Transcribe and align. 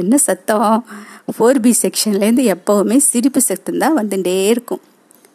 என்ன 0.00 0.16
சத்தம்? 0.16 0.86
Four 1.34 1.58
B 1.58 1.72
செக்ஷன்லேருந்து 1.82 2.44
எப்போவுமே 2.54 2.96
சிரிப்பு 2.96 3.40
சத்தம் 3.40 3.78
தான் 3.78 3.96
வந்துட்டே 3.98 4.34
இருக்கும். 4.46 4.82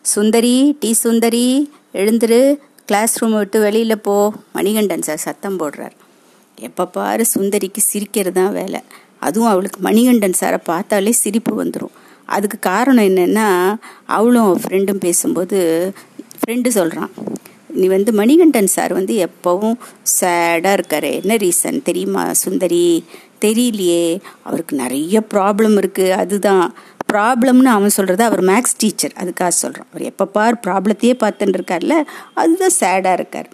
சுந்தரி 0.02 0.56
டி 0.80 0.94
சுந்தரி 0.94 1.72
எழுந்துரு 1.94 2.60
கிளாஸ் 2.86 3.18
ரூம் 3.20 3.36
விட்டு 3.38 3.60
வெளியில் 3.60 4.04
போ. 4.08 4.16
மணிகண்டன் 4.54 5.08
சார் 5.08 5.26
சத்தம் 5.28 5.60
போடுறார். 5.60 5.96
எப்போ 6.60 6.86
பாரு 6.86 7.26
சுந்தரிக்கு 7.36 7.82
சிரிக்கிறது 7.92 8.38
தான் 8.42 8.54
வேலை. 8.60 8.82
அதுவும் 9.20 9.52
அவளுக்கு 9.52 9.80
மணிகண்டன் 9.82 10.40
சாரை 10.40 10.60
பார்த்தாலே 10.64 11.12
சிரிப்பு 11.12 11.64
வந்துடும் 11.64 11.96
அதுக்கு 12.26 12.60
காரணம் 12.60 13.04
என்னென்னா 13.04 13.76
அவளும் 14.06 14.60
ஃப்ரெண்டும் 14.62 15.00
பேசும்போது 15.00 15.94
ஃப்ரெண்டு 16.40 16.68
சொல்கிறான் 16.68 17.10
நீ 17.70 17.88
வந்து 17.88 18.12
மணிகண்டன் 18.12 18.68
சார் 18.68 18.94
வந்து 18.94 19.28
எப்போவும் 19.28 19.78
சேடாக 20.22 20.72
இருக்கார். 20.72 21.04
என்ன 21.04 21.36
ரீசன் 21.36 21.82
தெரியுமா 21.82 22.34
சுந்தரி? 22.34 23.04
தெரியலையே. 23.42 24.20
அவருக்கு 24.44 24.76
நிறைய 24.76 25.22
ப்ராப்ளம் 25.34 25.78
இருக்குது 25.82 26.10
அதுதான். 26.10 26.74
ப்ராப்ளம்னு 27.14 27.66
அவன் 27.66 27.90
சொல்கிறது 27.90 28.24
அவர் 28.24 28.44
மேக்ஸ் 28.44 28.78
டீச்சர் 28.78 29.12
அதுக்காக 29.20 29.48
சொல்கிறான் 29.48 29.88
அவர் 29.90 30.02
எப்போ 30.02 30.26
பார் 30.26 30.60
ப்ராப்ளத்தையே 30.68 31.14
பார்த்துன்னு 31.24 31.58
இருக்கார்ல 31.58 32.04
அதுதான் 32.34 32.78
சேடாக 32.80 33.14
இருக்கார். 33.14 33.50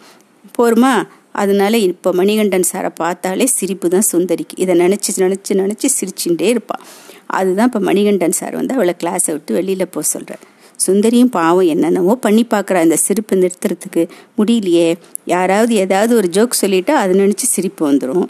போருமா? 0.59 1.07
அதனால 1.31 1.77
இப்போ 1.77 2.13
மணிகண்டன் 2.13 2.69
சாரை 2.71 2.89
பார்த்தாலே 2.95 3.45
சிரிப்பு 3.45 3.89
தான் 3.89 4.09
சுந்தரிக்கு. 4.11 4.55
இதை 4.55 4.79
நினச்சி 4.79 5.09
நினச்சி 5.17 5.53
நினச்சி 5.53 5.89
சிரிச்சுட்டே 5.99 6.41
இருப்பாள் 6.41 6.83
அதுதான் 7.29 7.65
இப்போ 7.65 7.79
மணிகண்டன் 7.79 8.37
சார் 8.39 8.55
வந்து 8.55 8.73
அவளை 8.73 8.93
கிளாஸை 9.03 9.31
விட்டு 9.31 9.53
வெளியில் 9.53 9.91
போக 9.91 10.05
சொல்கிறார் 10.07 10.45
சுந்தரியும் 10.79 11.33
பாவம் 11.37 11.67
என்னென்னவோ 11.67 12.13
பண்ணி 12.15 12.43
பார்க்குறா 12.49 12.79
அந்த 12.85 12.97
சிரிப்பு 13.05 13.33
நிறுத்துறதுக்கு. 13.35 14.03
முடியலையே. 14.37 14.87
யாராவது 15.25 15.73
ஏதாவது 15.75 16.15
ஒரு 16.15 16.27
ஜோக் 16.27 16.59
சொல்லிட்டா 16.61 16.93
அதை 17.01 17.13
நினச்சி 17.19 17.47
சிரிப்பு 17.55 17.83
வந்துடும் 17.91 18.25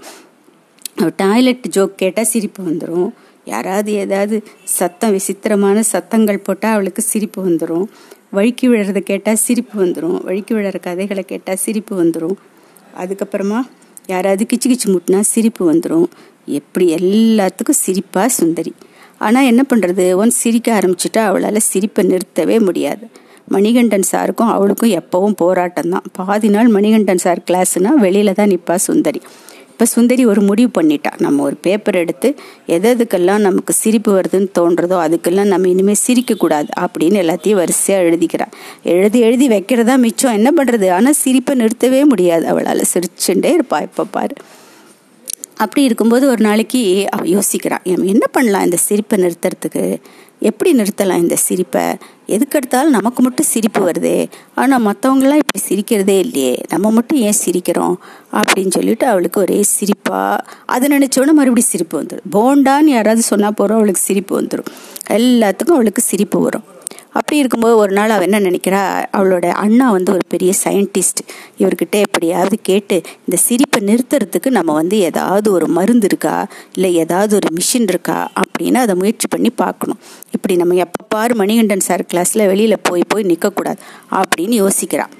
டாய்லெட் 1.15 1.67
ஜோக் 1.67 1.93
கேட்டால் 1.95 2.31
சிரிப்பு 2.33 2.61
வந்துடும் 2.63 3.09
யாராவது 3.45 3.91
ஏதாவது 4.03 4.35
சத்தம் 4.77 5.11
விசித்திரமான 5.11 5.83
சத்தங்கள் 5.93 6.45
போட்டால் 6.47 6.73
அவளுக்கு 6.73 7.01
சிரிப்பு 7.01 7.39
வந்துடும் 7.49 7.85
வழுக்கி 8.31 8.67
விழுறதை 8.69 9.01
கேட்டால் 9.01 9.43
சிரிப்பு 9.45 9.75
வந்துடும் 9.85 10.17
வழுக்கி 10.23 10.53
விழுற 10.53 10.79
கதைகளை 10.79 11.23
கேட்டால் 11.23 11.61
சிரிப்பு 11.65 11.93
வந்துடும் 12.03 12.35
அதுக்கப்புறமா 12.97 13.59
யாராவது 14.07 14.43
கிச்சு 14.45 14.67
கிச்சு 14.67 14.87
முட்டினா 14.87 15.19
சிரிப்பு 15.33 15.63
வந்துடும் 15.73 16.07
எப்படி 16.51 16.85
எல்லாத்துக்கும் 16.95 17.79
சிரிப்பாக 17.85 18.29
சுந்தரி. 18.37 18.73
ஆனால் 19.27 19.47
என்ன 19.51 19.61
பண்ணுறது 19.71 20.05
ஒன் 20.21 20.33
சிரிக்க 20.41 20.67
ஆரம்பிச்சிட்டா 20.79 21.23
அவளால் 21.29 21.67
சிரிப்பை 21.71 22.03
நிறுத்தவே 22.11 22.57
முடியாது. 22.67 23.05
மணிகண்டன் 23.53 24.09
சாருக்கும் 24.11 24.51
அவளுக்கும் 24.55 24.95
எப்பவும் 25.01 25.37
போராட்டம் 25.43 25.91
தான் 25.93 26.07
பாதி 26.17 26.49
நாள் 26.55 26.67
மணிகண்டன் 26.75 27.23
சார் 27.23 27.39
கிளாஸ்னா 27.47 27.91
வெளியில 28.05 28.33
தான் 28.39 28.51
நிற்பா 28.53 28.75
சுந்தரி. 28.87 29.21
இப்போ 29.71 29.85
சுந்தரி 29.93 30.23
ஒரு 30.31 30.41
முடிவு 30.47 30.69
பண்ணிட்டா. 30.77 31.11
நம்ம 31.25 31.43
ஒரு 31.47 31.55
பேப்பர் 31.65 31.97
எடுத்து 32.01 32.29
எது 32.75 32.87
எதுக்கெல்லாம் 32.95 33.43
நமக்கு 33.47 33.73
சிரிப்பு 33.81 34.11
வருதுன்னு 34.15 34.49
தோன்றதோ 34.57 34.97
அதுக்கெல்லாம் 35.05 35.51
நம்ம 35.53 35.69
இனிமேல் 35.73 36.01
சிரிக்கக்கூடாது 36.05 36.69
அப்படின்னு 36.83 37.21
எல்லாத்தையும் 37.23 37.59
வரிசையாக 37.61 38.07
எழுதிக்கிறா. 38.09 38.47
எழுதி 38.93 39.19
எழுதி 39.27 39.47
வைக்கிறதா 39.55 39.95
மிச்சம். 40.05 40.37
என்ன 40.39 40.51
பண்ணுறது 40.59 40.89
ஆனால் 40.97 41.19
சிரிப்பை 41.23 41.55
நிறுத்தவே 41.63 42.01
முடியாது. 42.13 42.47
அவளால் 42.53 42.89
சிரிச்சுட்டே 42.93 43.53
இருப்பா. 43.57 43.79
இப்போ 43.89 44.05
பாரு. 44.17 44.35
அப்படி 45.59 45.85
இருக்கும்போது 45.85 46.25
ஒரு 46.27 46.41
நாளைக்கு 46.41 46.81
அவள் 47.09 47.29
யோசிக்கிறான் 47.29 47.83
என்ன 47.83 48.27
பண்ணலாம் 48.31 48.63
இந்த 48.63 48.77
சிரிப்பை 48.77 49.15
நிறுத்துறதுக்கு? 49.19 49.83
எப்படி 50.39 50.69
நிறுத்தலாம் 50.73 51.17
இந்த 51.17 51.35
சிரிப்பை? 51.35 51.83
எதுக்கெடுத்தாலும் 52.27 52.95
நமக்கு 52.97 53.21
மட்டும் 53.23 53.45
சிரிப்பு 53.45 53.81
வருதே. 53.89 54.17
ஆனால் 54.55 54.85
மற்றவங்களாம் 54.85 55.39
இப்படி 55.41 55.61
சிரிக்கிறதே 55.67 56.17
இல்லையே. 56.19 56.53
நம்ம 56.69 56.91
மட்டும் 56.91 57.17
ஏன் 57.17 57.39
சிரிக்கிறோம்? 57.45 57.95
அப்படின்னு 58.33 58.71
சொல்லிட்டு 58.71 59.07
அவளுக்கு 59.07 59.41
ஒரே 59.41 59.59
சிரிப்பாக 59.75 60.37
அதை 60.65 60.85
நினச்சோன்னே 60.97 61.33
மறுபடியும் 61.39 61.71
சிரிப்பு 61.73 61.95
வந்துடும் 62.01 62.29
போண்டான்னு 62.31 62.93
யாராவது 62.97 63.21
சொன்னால் 63.21 63.53
போகிறோம் 63.53 63.81
அவளுக்கு 63.81 64.01
சிரிப்பு 64.01 64.41
வந்துடும் 64.41 64.69
எல்லாத்துக்கும் 65.09 65.77
அவளுக்கு 65.77 66.01
சிரிப்பு 66.01 66.39
வரும். 66.41 66.67
அப்படி 67.19 67.37
இருக்கும்போது 67.37 67.77
ஒரு 67.77 67.93
நாள் 67.93 68.09
அவள் 68.09 68.27
என்ன 68.27 68.39
நினைக்கிறா? 68.39 68.81
அவளோட 69.17 69.47
அண்ணா 69.57 69.91
வந்து 69.91 70.11
ஒரு 70.11 70.25
பெரிய 70.27 70.53
சயின்டிஸ்ட் 70.63 71.21
இவர்கிட்ட 71.59 71.95
எப்படியாவது 71.99 72.57
கேட்டு 72.61 72.97
இந்த 73.19 73.37
சிரிப்பை 73.37 73.79
நிறுத்துறதுக்கு 73.85 74.49
நம்ம 74.49 74.73
வந்து 74.73 74.99
ஏதாவது 74.99 75.51
ஒரு 75.51 75.67
மருந்து 75.67 76.05
இருக்கா? 76.05 76.35
இல்லை 76.73 76.95
ஏதாவது 76.95 77.35
ஒரு 77.35 77.49
மிஷின் 77.55 77.87
இருக்கா? 77.87 78.31
அப்படின்னு 78.41 78.75
அதை 78.75 78.95
முயற்சி 78.95 79.27
பண்ணி 79.29 79.49
பார்க்கணும். 79.49 79.99
இப்படி 80.31 80.55
நம்ம 80.55 80.75
எப்போ 80.75 81.05
பாரு 81.07 81.35
மணிகண்டன் 81.35 81.79
சார் 81.79 82.05
கிளாஸில் 82.13 82.45
வெளியில் 82.45 82.83
போய் 82.83 83.09
போய் 83.09 83.23
நிற்கக்கூடாது 83.23 83.81
அப்படின்னு 84.11 84.57
யோசிக்கிறான் 84.63 85.13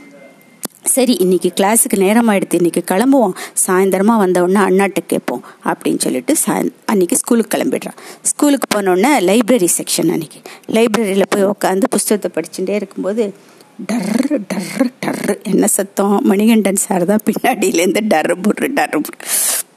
சரி 0.83 1.13
இன்னைக்கு 1.13 1.51
கிளாஸுக்கு 1.55 1.97
நேரம் 1.97 2.29
ஆயிடுத்து 2.29 2.53
இன்னைக்கு 2.53 2.83
கிளம்புவோம். 2.91 3.33
சாயந்தரமா 3.67 4.17
வந்தவுடனே 4.17 4.59
அண்ணாட்ட 4.59 4.99
கேட்போம் 5.07 5.43
அப்படின்னு 5.65 5.99
சொல்லிட்டு 5.99 6.35
சாய் 6.35 6.71
அன்னைக்கு 6.85 7.17
ஸ்கூலுக்கு 7.17 7.57
கிளம்பிடுறான் 7.57 7.97
ஸ்கூலுக்கு 8.21 8.67
போனோடனே 8.75 9.11
லைப்ரரி 9.19 9.67
செக்ஷன் 9.77 10.11
அன்னைக்கு. 10.11 10.41
லைப்ரரியில் 10.71 11.29
போய் 11.29 11.45
உட்காந்து 11.45 11.83
புஸ்தகத்தை 11.89 12.29
படிச்சுட்டே 12.35 12.69
இருக்கும்போது 12.69 13.33
டர்ரு 13.91 14.37
டர்ரு 14.53 14.87
டர்ரு 15.05 15.43
என்ன 15.43 15.67
சத்தம்? 15.67 16.21
மணிகண்டன் 16.23 16.75
சார் 16.75 17.05
தான் 17.05 17.19
பின்னாடியிலேருந்து 17.25 18.01
டர்ரு 18.13 18.35
புர்ரு 18.41 18.69
டர்ரு 18.73 18.99
புர்ரு. 18.99 19.19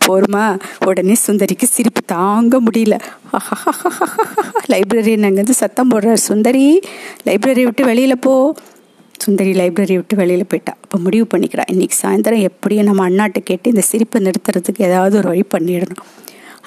போருமா? 0.07 0.61
உடனே 0.87 1.15
சுந்தரிக்கு 1.27 1.65
சிரிப்பு 1.65 2.03
தாங்க 2.07 2.61
முடியல. 2.61 3.01
லைப்ரரி 4.73 5.13
அங்கேருந்து 5.21 5.51
சத்தம் 5.51 5.91
போடுறார் 5.91 6.27
சுந்தரி 6.29 6.81
லைப்ரரி 7.27 7.63
விட்டு 7.63 7.85
வெளியில் 7.85 8.19
போ. 8.19 8.55
சுந்தரி 9.25 9.53
லைப்ரரி 9.53 9.95
விட்டு 9.99 10.15
வெளியில் 10.21 10.51
போயிட்டா. 10.51 10.73
அப்போ 10.85 10.97
முடிவு 11.05 11.27
பண்ணிக்கிறா. 11.33 11.65
இன்றைக்கி 11.73 11.97
சாயந்தரம் 12.03 12.43
எப்படியும் 12.51 12.89
நம்ம 12.89 13.03
அண்ணாட்ட 13.09 13.41
கேட்டு 13.51 13.73
இந்த 13.75 13.85
சிரிப்பை 13.91 14.19
நிறுத்துறதுக்கு 14.27 14.83
ஏதாவது 14.89 15.15
ஒரு 15.21 15.29
வழி 15.33 15.45
பண்ணிடணும். 15.55 16.03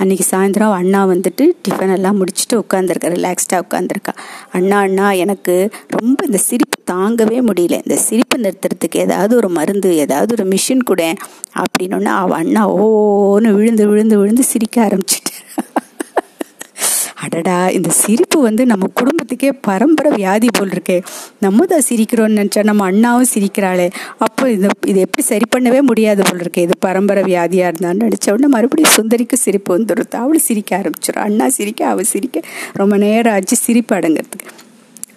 அன்றைக்கி 0.01 0.25
சாயந்தரம் 0.31 0.75
அண்ணா 0.77 1.01
வந்துட்டு 1.11 1.43
டிஃபன் 1.65 1.93
எல்லாம் 1.95 2.17
முடிச்சுட்டு 2.21 2.55
உட்காந்துருக்கா 2.63 3.09
ரிலாக்ஸ்டாக 3.15 3.63
உட்காந்துருக்கா 3.65 4.13
அண்ணா 4.57 4.77
அண்ணா 4.87 5.05
எனக்கு 5.23 5.53
ரொம்ப 5.97 6.17
இந்த 6.29 6.39
சிரிப்பு 6.47 6.79
தாங்கவே 6.91 7.37
முடியல. 7.49 7.77
இந்த 7.85 7.97
சிரிப்பு 8.07 8.37
நிறுத்துறதுக்கு 8.37 8.99
ஏதாவது 9.05 9.33
ஒரு 9.35 9.49
மருந்து 9.49 9.91
ஏதாவது 10.05 10.33
ஒரு 10.37 10.45
மிஷின் 10.53 10.83
கூட 10.91 11.03
அப்படின்னு 11.61 12.11
அவள் 12.19 12.39
அண்ணா 12.41 12.63
ஓன்னு 12.81 13.51
விழுந்து 13.59 13.85
விழுந்து 13.91 14.17
விழுந்து 14.21 14.45
சிரிக்க 14.53 14.77
ஆரம்பிச்சிட்டு. 14.87 15.33
அடடா 17.25 17.69
இந்த 17.69 17.89
சிரிப்பு 17.89 18.41
வந்து 18.41 18.65
நம்ம 18.65 18.89
குடும்பத்துக்கே 19.01 19.51
பரம்பரை 19.61 20.11
வியாதி 20.15 20.47
போல் 20.57 20.69
இருக்கே. 20.69 20.97
நம்ம 21.39 21.65
தான் 21.65 21.85
சிரிக்கிறோம்னு 21.89 22.39
நினச்சா 22.41 22.63
நம்ம 22.63 22.85
அண்ணாவும் 22.85 23.31
சிரிக்கிறாளே. 23.33 23.87
அப்போ 24.17 24.51
இது 24.51 24.69
இது 24.85 24.99
எப்படி 24.99 25.25
சரி 25.31 25.45
பண்ணவே 25.55 25.81
முடியாது 25.81 26.23
போல் 26.23 26.43
இருக்கே. 26.45 26.57
இது 26.57 26.77
பரம்பரை 26.79 27.23
வியாதியாக 27.23 27.71
இருந்தான்னு 27.71 28.07
நினச்ச 28.07 28.31
உடனே 28.31 28.47
மறுபடியும் 28.47 28.95
சுந்தரிக்கு 28.97 29.33
சிரிப்பு 29.45 29.77
வந்துடும் 29.77 30.21
அவளும் 30.23 30.47
சிரிக்க 30.49 30.81
ஆரம்பிச்சிடும் 30.81 31.25
அண்ணா 31.27 31.49
சிரிக்க 31.49 31.87
அவள் 31.87 32.11
சிரிக்க. 32.13 32.41
ரொம்ப 32.73 32.97
நேரம் 32.97 33.33
ஆச்சு 33.33 33.55
சிரிப்பு 33.55 33.95
அடங்கிறதுக்கு. 33.95 34.51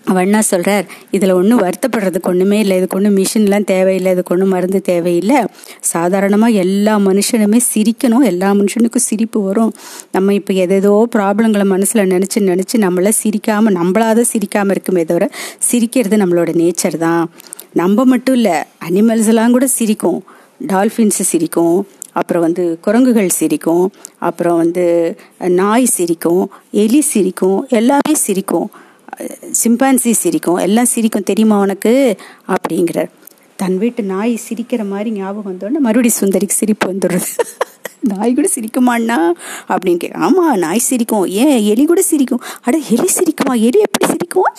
அவண்ணா 0.08 0.26
என்ன 0.28 0.42
சொல்கிறார் 0.42 0.84
இதில் 1.10 1.30
ஒன்றும் 1.30 1.60
வருத்தப்படுறதுக்கு 1.60 2.28
ஒன்றுமே 2.30 2.58
இல்லை. 2.58 2.76
இதுக்கு 2.76 2.96
ஒன்றும் 2.96 3.16
மிஷின்லாம் 3.16 3.64
தேவையில்லை. 3.64 4.12
இதுக்கு 4.12 4.34
ஒன்றும் 4.34 4.48
மருந்து 4.48 4.80
தேவையில்லை. 4.80 5.38
சாதாரணமாக 5.80 6.52
எல்லா 6.64 6.98
மனுஷனுமே 6.98 7.60
சிரிக்கணும். 7.72 8.24
எல்லா 8.24 8.50
மனுஷனுக்கும் 8.52 9.06
சிரிப்பு 9.08 9.42
வரும். 9.42 9.74
நம்ம 10.12 10.34
இப்போ 10.34 10.54
எதேதோ 10.54 11.04
ப்ராப்ளங்களை 11.16 11.64
மனசில் 11.64 12.02
நினச்சி 12.14 12.41
நினச்சி 12.50 12.78
நம்மள 12.86 13.12
சிரிக்காமல் 13.22 13.74
நம்மளாத 13.74 14.24
சிரிக்காமல் 14.32 14.70
இருக்குமே 14.70 15.04
தவிர 15.04 15.30
சிரிக்கிறது 15.58 16.16
நம்மளோட 16.16 16.52
நேச்சர் 16.62 16.96
தான். 16.96 17.30
நம்ம 17.75 18.04
மட்டும் 18.04 18.34
இல்லை 18.34 18.56
அனிமல்ஸ்லாம் 18.88 19.50
கூட 19.50 19.66
சிரிக்கும். 19.66 20.20
டால்ஃபின்ஸு 20.66 21.25
சிரிக்கும். 21.32 21.86
அப்புறம் 22.12 22.42
வந்து 22.42 22.78
குரங்குகள் 22.80 23.28
சிரிக்கும். 23.28 23.92
அப்புறம் 24.19 24.56
வந்து 24.56 25.16
நாய் 25.38 25.84
சிரிக்கும். 25.84 26.50
எலி 26.70 27.00
சிரிக்கும். 27.00 27.66
எல்லாமே 27.69 28.14
சிரிக்கும். 28.14 28.70
சிம்பான்சி 29.64 30.10
சிரிக்கும் 30.10 30.56
எல்லாம் 30.56 30.84
சிரிக்கும் 30.84 31.22
தெரியுமா 31.22 31.60
உனக்கு? 31.60 32.16
அப்படிங்கிறார். 32.49 33.10
தன் 33.56 33.78
வீட்டு 33.78 34.02
நாய் 34.02 34.40
சிரிக்கிற 34.49 34.87
மாதிரி 34.88 35.10
ஞாபகம் 35.10 35.52
வந்தோடனே 35.52 35.78
மறுபடியும் 35.78 36.19
சுந்தரிக்கு 36.20 36.49
சிரிப்பு 36.49 36.93
வந்துடுறது 36.93 37.31
நாய் 38.00 38.34
கூட 38.34 38.49
சிரிக்குமாண்ணா? 38.55 39.32
அப்படின்னு 39.69 39.96
கே 39.96 40.10
ஆமாம் 40.10 40.58
நாய் 40.58 40.78
சிரிக்கும். 40.78 41.26
ஏன்? 41.26 41.62
எலி 41.62 41.84
கூட 41.84 42.02
சிரிக்கும். 42.02 42.43
அட 42.62 42.78
எலி 42.78 43.08
சிரிக்குமா? 43.14 43.60
எலி 43.60 43.78
எப்படி 43.78 44.06
சிரிக்கும்? 44.06 44.50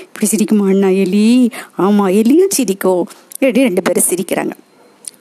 இப்படி 0.00 0.26
சிரிக்குமா 0.30 0.68
அண்ணா 0.68 0.88
எலி? 0.88 1.50
ஆமாம் 1.76 2.08
எலியும் 2.08 2.48
சிரிக்கும். 2.48 3.08
எப்படி 3.32 3.62
ரெண்டு 3.62 3.82
பேரும் 3.82 4.08
சிரிக்கிறாங்க. 4.08 4.50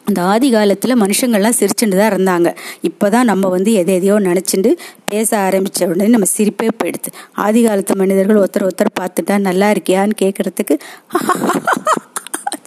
அந்த 0.07 0.19
ஆதி 0.24 0.48
காலத்தில் 0.51 1.00
மனுஷங்கள்லாம் 1.01 1.57
சிரிச்சுட்டு 1.59 1.98
தான் 1.98 2.12
இருந்தாங்க. 2.12 2.50
இப்போ 2.81 3.06
தான் 3.09 3.25
நம்ம 3.25 3.50
வந்து 3.50 3.71
எதை 3.74 3.94
எதையோ 3.95 4.15
நினச்சிட்டு 4.27 4.71
பேச 5.09 5.30
ஆரம்பித்த 5.48 5.89
உடனே 5.89 6.09
நம்ம 6.15 6.30
சிரிப்பே 6.36 6.69
போயிடுது. 6.81 7.09
ஆதி 7.45 7.62
காலத்து 7.68 7.95
மனிதர்கள் 7.95 8.42
ஒருத்தர் 8.44 8.68
ஒருத்தர் 8.68 8.92
பார்த்துட்டா 9.01 9.38
நல்லா 9.50 9.69
இருக்கியான்னு 9.75 10.21
கேட்குறதுக்கு 10.24 10.77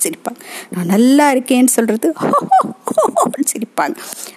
சிரிப்பாங்க. 0.05 0.41
நான் 0.75 0.87
நல்லா 0.87 1.33
இருக்கேன்னு 1.33 1.73
சொல்கிறது 1.77 2.15
சிரிப்பாங்க. 3.51 3.97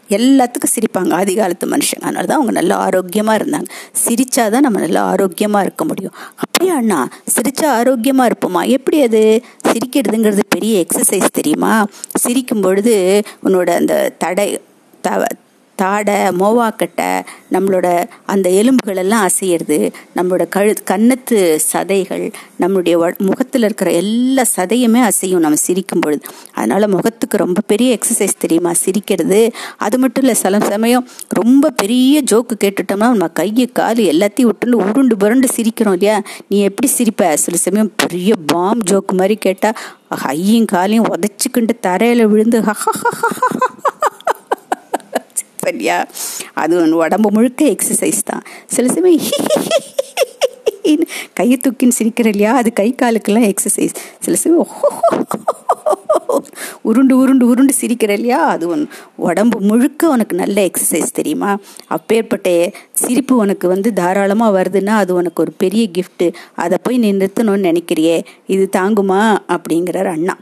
எல்லாத்துக்கும் 0.09 0.73
சிரிப்பாங்க. 0.75 1.13
ஆதி 1.13 1.35
காலத்து 1.35 1.67
மனுஷங்க. 1.67 2.01
அதனால 2.01 2.25
தான் 2.25 2.37
அவங்க 2.39 2.51
நல்லா 2.51 2.75
ஆரோக்கியமாக 2.77 3.43
இருந்தாங்க. 3.43 3.69
சிரிச்சாதான் 4.05 4.65
நம்ம 4.67 4.79
நல்லா 4.79 5.01
ஆரோக்கியமாக 5.03 5.65
இருக்க 5.65 5.85
முடியும். 5.85 6.13
அப்படியா 6.35 6.75
அண்ணா? 6.75 6.99
சிரித்தா 7.35 7.65
ஆரோக்கியமாக 7.65 8.31
இருப்போமா? 8.31 8.61
எப்படி 8.67 9.01
அது? 9.01 9.23
சிரிக்கிறதுங்கிறது 9.67 10.43
பெரிய 10.49 10.85
எக்ஸசைஸ் 10.85 11.35
தெரியுமா? 11.39 11.85
சிரிக்கும் 12.15 12.61
பொழுது 12.61 13.21
உன்னோட 13.43 13.69
அந்த 13.69 13.95
தடை 14.17 14.61
தவ 15.01 15.25
தாடை 15.75 16.13
மோவாக்கட்டை 16.39 17.09
நம்மளோட 17.51 17.87
அந்த 18.25 18.49
எலும்புகள் 18.49 18.95
எல்லாம் 18.95 19.27
அசையிறது 19.27 19.77
நம்மளோட 20.15 20.43
கழு 20.55 20.73
கன்னத்து 20.91 21.37
சதைகள் 21.71 22.25
நம்மளுடைய 22.59 22.95
முகத்தில் 23.19 23.63
இருக்கிற 23.63 23.91
எல்லா 23.93 24.43
சதையுமே 24.55 25.01
அசையும் 25.03 25.39
நம்ம 25.39 25.55
சிரிக்கும் 25.57 25.99
பொழுது. 25.99 26.23
அதனால 26.53 26.87
முகத்துக்கு 26.87 27.37
ரொம்ப 27.37 27.61
பெரிய 27.67 27.97
எக்ஸசைஸ் 27.97 28.39
தெரியுமா? 28.39 28.73
சிரிக்கிறது. 28.73 29.39
அது 29.77 29.97
மட்டும் 29.97 30.23
இல்லை 30.23 30.37
சில 30.41 30.59
சமயம் 30.65 31.07
ரொம்ப 31.33 31.69
பெரிய 31.71 32.23
ஜோக்கு 32.31 32.55
கேட்டுட்டோம்னா 32.63 33.09
நம்ம 33.13 33.27
கையை 33.33 33.69
கால் 33.71 34.01
எல்லாத்தையும் 34.05 34.51
விட்டுன்னு 34.51 34.81
உருண்டு 34.83 35.17
புரண்டு 35.17 35.47
சிரிக்கிறோம் 35.55 35.91
இல்லையா? 35.91 36.17
நீ 36.47 36.59
எப்படி 36.61 36.89
சிரிப்ப? 36.97 37.33
சில 37.35 37.57
சமயம் 37.57 37.93
பெரிய 37.95 38.33
பாம் 38.45 38.83
ஜோக்கு 38.91 39.13
மாதிரி 39.13 39.35
கேட்டால் 39.37 39.77
ஐயும் 40.31 40.65
காலையும் 40.65 41.05
உதச்சிக்கிண்டு 41.07 41.79
தரையில் 41.79 42.27
விழுந்து 42.27 42.59
சரியா 45.65 45.97
அது 46.63 46.97
உடம்பு 47.03 47.31
முழுக்க 47.37 47.61
எக்ஸசைஸ் 47.75 48.21
தான். 48.31 48.43
சில 48.75 48.87
சமயம் 48.97 49.21
கையை 51.37 51.57
தூக்கின்னு 51.63 51.97
சிரிக்கிற 51.99 52.27
இல்லையா? 52.33 52.51
அது 52.61 52.69
கை 52.79 52.87
காலுக்கெல்லாம் 53.01 53.47
எக்ஸசைஸ் 53.51 53.95
சில 54.25 54.35
சமயம் 54.43 54.71
உருண்டு 56.89 57.13
உருண்டு 57.21 57.45
உருண்டு 57.51 57.73
சிரிக்கிற 57.79 58.11
இல்லையா? 58.17 58.39
அது 58.53 58.65
ஒன் 58.73 58.83
உடம்பு 59.27 59.57
முழுக்க 59.69 60.09
உனக்கு 60.15 60.35
நல்ல 60.41 60.57
எக்ஸசைஸ் 60.69 61.17
தெரியுமா? 61.19 61.51
அப்பேற்பட்ட 61.95 62.47
சிரிப்பு 63.01 63.33
உனக்கு 63.43 63.67
வந்து 63.73 63.91
தாராளமாக 63.99 64.55
வருதுன்னா 64.59 64.95
அது 65.03 65.13
உனக்கு 65.21 65.41
ஒரு 65.45 65.53
பெரிய 65.63 65.85
கிஃப்ட்டு 65.97 66.27
அதை 66.65 66.77
போய் 66.83 67.01
நீ 67.03 67.11
நிறுத்தணும்னு 67.13 67.67
நினைக்கிறியே? 67.69 68.17
இது 68.55 68.65
தாங்குமா? 68.79 69.21
அப்படிங்கிறார் 69.55 70.11
அண்ணா. 70.15 70.35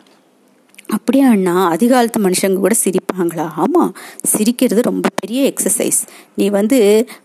அப்படியே 0.96 1.24
அண்ணா? 1.24 1.54
அதிகாலத்து 1.74 2.20
மனுஷங்க 2.20 2.58
கூட 2.60 2.76
சிரிப்பாங்களா? 2.84 3.52
ஆமாம் 3.56 3.92
சிரிக்கிறது 4.24 4.82
ரொம்ப 4.82 5.08
பெரிய 5.22 5.52
எக்ஸசைஸ் 5.52 6.00
நீ 6.36 6.50
வந்து 6.50 6.78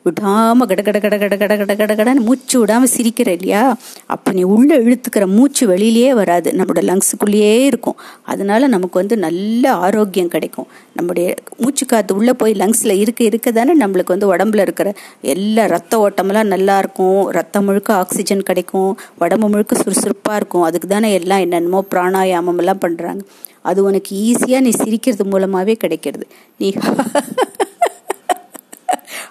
விடாமல் 0.02 0.68
கட 0.68 0.82
கட 0.82 0.98
கட 0.98 1.16
கட 1.18 1.36
கட 1.36 1.56
கட 1.56 1.74
கட 1.76 1.92
கடன்னு 1.94 2.22
மூச்சு 2.28 2.56
விடாமல் 2.58 2.92
சிரிக்கிற 2.96 3.28
இல்லையா? 3.28 3.62
அப்போ 4.06 4.32
நீ 4.32 4.42
உள்ளே 4.42 4.76
இழுத்துக்கிற 4.76 5.26
மூச்சு 5.26 5.62
வெளியிலேயே 5.68 6.10
வராது. 6.10 6.50
நம்மளோட 6.50 6.82
லங்ஸுக்குள்ளேயே 6.90 7.64
இருக்கும். 7.64 7.98
அதனால 8.24 8.66
நமக்கு 8.66 8.98
வந்து 8.98 9.16
நல்ல 9.16 9.72
ஆரோக்கியம் 9.74 10.28
கிடைக்கும். 10.28 10.68
நம்முடைய 10.92 11.34
மூச்சு 11.56 11.86
காற்று 11.86 12.16
உள்ளே 12.16 12.32
போய் 12.32 12.54
லங்ஸில் 12.54 12.98
இருக்க 12.98 13.24
இருக்க 13.24 13.50
தானே 13.50 13.74
நம்மளுக்கு 13.78 14.14
வந்து 14.14 14.36
உடம்புல 14.36 14.60
இருக்கிற 14.60 14.88
எல்லா 15.34 15.64
ரத்த 15.66 15.92
ஓட்டமெல்லாம் 16.04 16.52
நல்லா 16.54 16.78
இருக்கும். 16.78 17.28
ரத்தம் 17.28 17.64
முழுக்க 17.64 17.94
ஆக்சிஜன் 17.94 18.42
கிடைக்கும். 18.42 18.92
உடம்பு 19.18 19.48
முழுக்க 19.48 19.76
சுறுசுறுப்பாக 19.76 20.36
இருக்கும். 20.36 20.62
அதுக்கு 20.62 20.88
தானே 20.88 21.12
எல்லாம் 21.12 21.40
என்னென்னமோ 21.40 21.84
பிராணாயாமம் 21.94 22.56
எல்லாம் 22.56 22.84
பண்ணுறாங்க 22.86 23.22
அது 23.66 23.80
உனக்கு 23.84 24.12
ஈஸியாக 24.28 24.64
நீ 24.66 24.70
சிரிக்கிறது 24.82 25.24
மூலமாகவே 25.24 25.74
கிடைக்கிறது. 25.74 26.26
நீ 26.58 26.68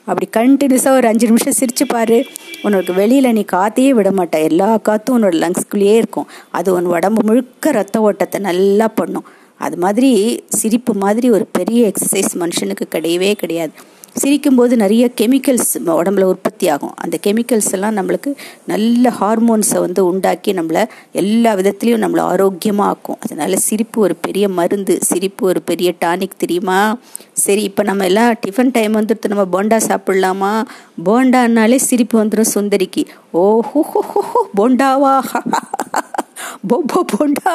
அப்படி 0.10 0.28
கண்டினியூஸாக 0.38 0.98
ஒரு 1.00 1.08
அஞ்சு 1.08 1.26
நிமிஷம் 1.28 1.58
சிரிச்சு 1.60 1.86
பாரு. 1.88 2.18
உனக்கு 2.62 2.94
வெளியில் 2.94 3.34
நீ 3.34 3.44
காத்தையே 3.52 3.90
விட 3.90 4.10
மாட்ட. 4.12 4.36
எல்லா 4.44 4.70
காற்றும் 4.78 5.16
உன்னோட 5.18 5.36
லங்ஸ்குள்ளேயே 5.44 5.96
இருக்கும். 6.02 6.28
அது 6.52 6.70
உன் 6.74 6.92
உடம்பு 6.96 7.22
முழுக்க 7.24 7.72
ரத்த 7.72 8.02
ஓட்டத்தை 8.02 8.42
நல்லா 8.42 8.88
பண்ணும். 9.00 9.28
அது 9.58 9.78
மாதிரி 9.78 10.12
சிரிப்பு 10.60 10.94
மாதிரி 11.04 11.28
ஒரு 11.30 11.46
பெரிய 11.52 11.82
எக்ஸசைஸ் 11.92 12.34
மனுஷனுக்கு 12.40 12.86
கிடையவே 12.96 13.32
கிடையாது. 13.34 13.76
சிரிக்கும்போது 14.22 14.74
நிறைய 14.76 15.10
கெமிக்கல்ஸ் 15.22 15.72
உடம்புல 15.86 16.22
உற்பத்தி 16.22 16.68
ஆகும். 16.70 16.94
அந்த 16.96 17.18
கெமிக்கல்ஸ் 17.28 17.72
எல்லாம் 17.72 17.98
நம்மளுக்கு 17.98 18.36
நல்ல 18.66 19.10
ஹார்மோன்ஸை 19.20 19.80
வந்து 19.80 20.06
உண்டாக்கி 20.06 20.54
நம்மளை 20.54 20.84
எல்லா 21.12 21.54
விதத்துலேயும் 21.54 22.04
நம்மளை 22.04 22.20
ஆரோக்கியமாக 22.20 22.90
ஆக்கும். 22.90 23.18
அதனால் 23.20 23.56
சிரிப்பு 23.58 24.02
ஒரு 24.02 24.16
பெரிய 24.16 24.50
மருந்து 24.50 25.00
சிரிப்பு 25.02 25.48
ஒரு 25.48 25.62
பெரிய 25.62 25.94
டானிக் 26.06 26.38
தெரியுமா? 26.38 26.98
சரி 27.34 27.64
இப்போ 27.64 27.84
நம்ம 27.84 28.06
எல்லாம் 28.06 28.34
டிஃபன் 28.48 28.72
டைம் 28.72 28.96
வந்துட்டு 28.96 29.28
நம்ம 29.28 29.46
போண்டா 29.56 29.80
சாப்பிட்லாமா? 29.90 30.66
போண்டான்னாலே 31.06 31.76
சிரிப்பு 31.76 32.24
வந்துடும் 32.24 32.54
சுந்தரிக்கு. 32.54 33.06
ஓ 33.32 33.60
ஹோ 33.62 33.82
ஹோ 33.82 34.02
ஹோ 34.02 34.48
போண்டாவா? 34.58 35.14
போண்டா 36.70 37.54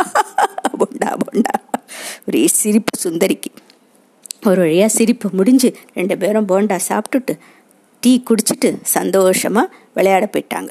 போண்டா 0.78 1.10
போண்டா. 1.22 1.54
ஒரே 2.26 2.46
சிரிப்பு 2.46 3.10
சுந்தரிக்கு. 3.10 3.50
ஒரு 4.48 4.60
வழியாக 4.60 4.92
சிரிப்பு 4.96 5.28
முடிஞ்சு 5.32 5.68
ரெண்டு 5.94 6.14
பேரும் 6.18 6.48
போண்டா 6.48 6.78
சாப்பிட்டுட்டு 6.88 7.34
டீ 8.02 8.12
குடிச்சிட்டு 8.28 8.68
சந்தோஷமாக 8.96 9.72
விளையாட 9.94 10.28
போயிட்டாங்க. 10.34 10.70